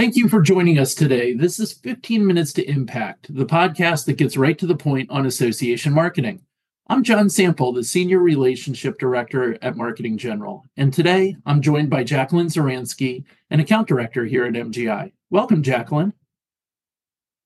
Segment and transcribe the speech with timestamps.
[0.00, 1.34] Thank you for joining us today.
[1.34, 5.26] This is 15 Minutes to Impact, the podcast that gets right to the point on
[5.26, 6.40] association marketing.
[6.88, 12.02] I'm John Sample, the Senior Relationship Director at Marketing General, and today I'm joined by
[12.02, 15.12] Jacqueline Zaransky, an Account Director here at MGI.
[15.28, 16.14] Welcome, Jacqueline.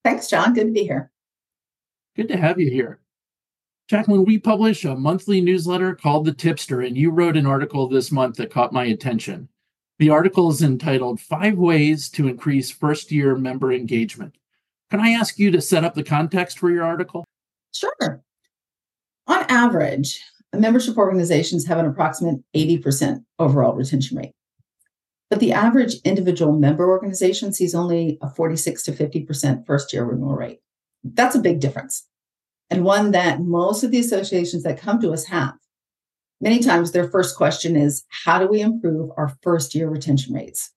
[0.05, 0.55] Thanks, John.
[0.55, 1.11] Good to be here.
[2.15, 3.01] Good to have you here.
[3.89, 8.13] Jacqueline, we publish a monthly newsletter called The Tipster, and you wrote an article this
[8.13, 9.49] month that caught my attention.
[9.99, 14.35] The article is entitled Five Ways to Increase First Year Member Engagement.
[14.91, 17.25] Can I ask you to set up the context for your article?
[17.73, 18.23] Sure.
[19.29, 20.21] On average,
[20.53, 24.33] membership organizations have an approximate 80% overall retention rate.
[25.31, 30.35] But the average individual member organization sees only a 46 to 50% first year renewal
[30.35, 30.61] rate.
[31.05, 32.07] That's a big difference,
[32.69, 35.55] and one that most of the associations that come to us have.
[36.45, 40.73] Many times, their first question is How do we improve our first year retention rates?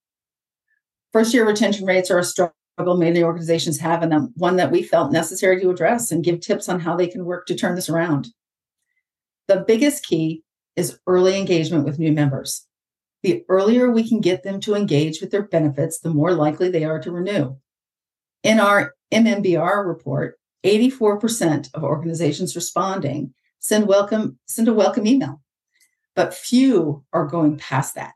[1.11, 5.11] First year retention rates are a struggle many organizations have, and one that we felt
[5.11, 8.29] necessary to address and give tips on how they can work to turn this around.
[9.49, 10.41] The biggest key
[10.77, 12.65] is early engagement with new members.
[13.23, 16.85] The earlier we can get them to engage with their benefits, the more likely they
[16.85, 17.57] are to renew.
[18.41, 25.41] In our MMBR report, 84% of organizations responding send welcome send a welcome email,
[26.17, 28.15] but few are going past that.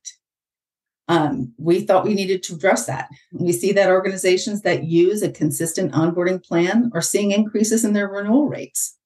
[1.07, 3.09] Um, we thought we needed to address that.
[3.31, 8.07] We see that organizations that use a consistent onboarding plan are seeing increases in their
[8.07, 8.97] renewal rates.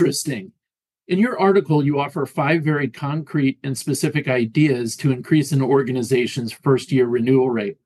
[0.00, 0.50] Interesting.
[1.06, 6.52] In your article, you offer five very concrete and specific ideas to increase an organization's
[6.52, 7.76] first year renewal rate.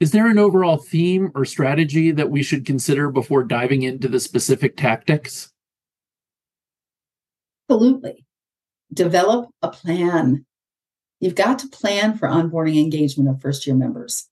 [0.00, 4.18] Is there an overall theme or strategy that we should consider before diving into the
[4.18, 5.52] specific tactics?
[7.70, 8.23] Absolutely.
[8.94, 10.46] Develop a plan.
[11.20, 14.28] You've got to plan for onboarding engagement of first year members.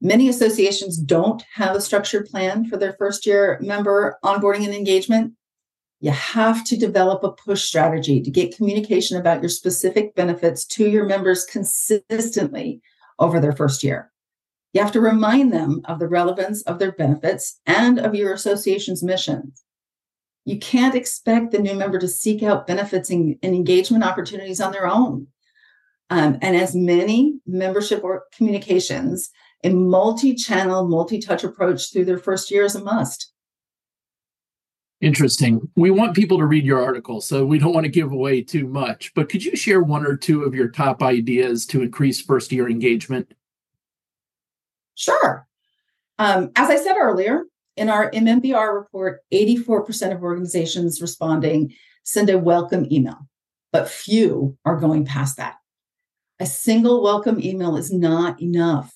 [0.00, 5.34] Many associations don't have a structured plan for their first year member onboarding and engagement.
[6.00, 10.88] You have to develop a push strategy to get communication about your specific benefits to
[10.88, 12.80] your members consistently
[13.18, 14.10] over their first year.
[14.72, 19.02] You have to remind them of the relevance of their benefits and of your association's
[19.02, 19.52] mission.
[20.44, 24.72] You can't expect the new member to seek out benefits and, and engagement opportunities on
[24.72, 25.28] their own.
[26.10, 29.30] Um, and as many membership or communications,
[29.62, 33.32] a multi channel, multi touch approach through their first year is a must.
[35.00, 35.68] Interesting.
[35.76, 38.66] We want people to read your article, so we don't want to give away too
[38.66, 39.12] much.
[39.14, 42.68] But could you share one or two of your top ideas to increase first year
[42.68, 43.32] engagement?
[44.94, 45.46] Sure.
[46.18, 47.44] Um, as I said earlier,
[47.76, 51.74] in our MMBR report, 84% of organizations responding
[52.04, 53.18] send a welcome email,
[53.72, 55.56] but few are going past that.
[56.40, 58.94] A single welcome email is not enough.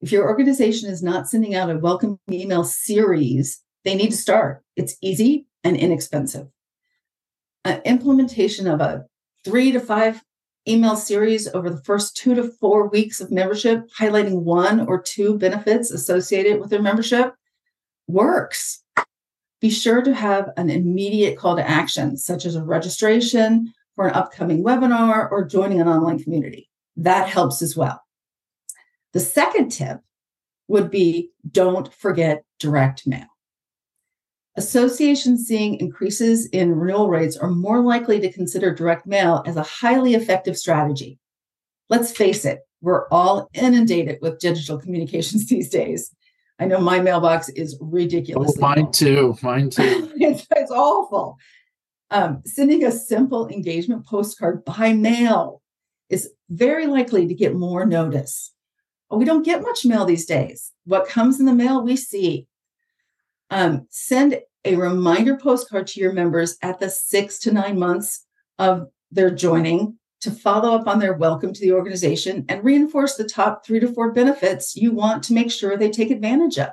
[0.00, 4.62] If your organization is not sending out a welcome email series, they need to start.
[4.76, 6.48] It's easy and inexpensive.
[7.84, 9.04] Implementation of a
[9.44, 10.22] three to five
[10.66, 15.36] email series over the first two to four weeks of membership, highlighting one or two
[15.38, 17.34] benefits associated with their membership,
[18.08, 18.82] works.
[19.60, 24.14] Be sure to have an immediate call to action, such as a registration for an
[24.14, 26.68] upcoming webinar or joining an online community.
[26.96, 28.00] That helps as well.
[29.12, 30.00] The second tip
[30.68, 33.26] would be don't forget direct mail.
[34.56, 39.62] Associations seeing increases in renewal rates are more likely to consider direct mail as a
[39.62, 41.18] highly effective strategy.
[41.88, 46.14] Let's face it, we're all inundated with digital communications these days.
[46.58, 48.54] I know my mailbox is ridiculous.
[48.56, 49.36] Oh, mine too.
[49.42, 50.10] Mine too.
[50.16, 51.36] it's, it's, awful.
[52.10, 55.62] Um, sending a simple engagement postcard by mail
[56.08, 58.52] is very likely to get more notice.
[59.10, 60.72] We don't get much mail these days.
[60.84, 62.46] What comes in the mail, we see.
[63.50, 68.26] Um, send a reminder postcard to your members at the six to nine months
[68.58, 73.24] of their joining to follow up on their welcome to the organization and reinforce the
[73.24, 76.70] top three to four benefits you want to make sure they take advantage of.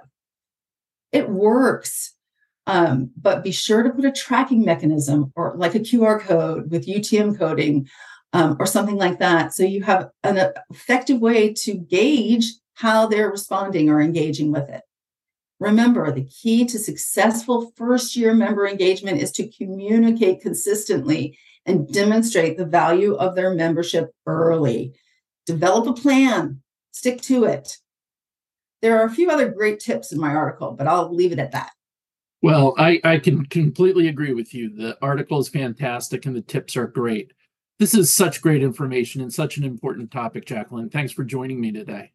[1.12, 2.14] It works.
[2.68, 6.88] Um, but be sure to put a tracking mechanism or like a QR code with
[6.88, 7.88] UTM coding
[8.34, 9.54] um, or something like that.
[9.54, 14.82] So you have an effective way to gauge how they're responding or engaging with it.
[15.60, 22.58] Remember, the key to successful first year member engagement is to communicate consistently and demonstrate
[22.58, 24.94] the value of their membership early.
[25.46, 27.78] Develop a plan, stick to it.
[28.82, 31.52] There are a few other great tips in my article, but I'll leave it at
[31.52, 31.72] that.
[32.42, 34.70] Well, I, I can completely agree with you.
[34.70, 37.32] The article is fantastic and the tips are great.
[37.80, 40.90] This is such great information and such an important topic, Jacqueline.
[40.90, 42.12] Thanks for joining me today.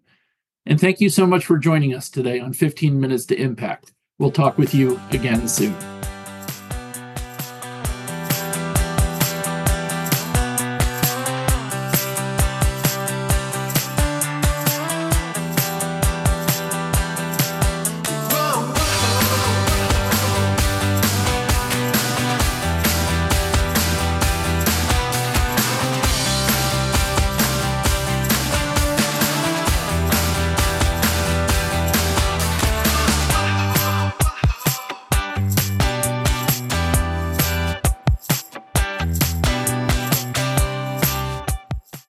[0.68, 3.94] And thank you so much for joining us today on 15 Minutes to Impact.
[4.18, 5.95] We'll talk with you again soon.